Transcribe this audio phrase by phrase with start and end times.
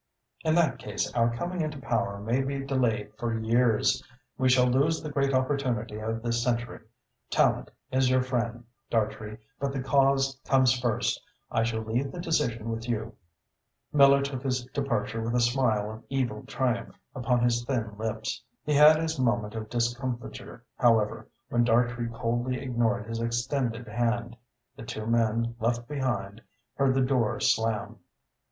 [0.43, 4.01] In that case, our coming into power may be delayed for years.
[4.35, 6.79] We shall lose the great opportunity of this century.
[7.29, 11.21] Tallente is your friend, Dartrey, but the cause comes first.
[11.51, 13.15] I shall leave the decision with you."
[13.93, 18.43] Miller took his departure with a smile of evil triumph upon his thin lips.
[18.63, 24.35] He had his moment of discomfiture, however, when Dartrey coldly ignored his extended hand.
[24.75, 26.41] The two men left behind
[26.73, 27.97] heard the door slam.